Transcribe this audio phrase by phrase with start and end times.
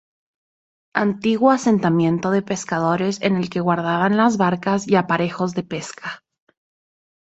[0.95, 6.23] Antiguo asentamiento de pescadores, en el que guardaban las barcas y aparejos de pesca.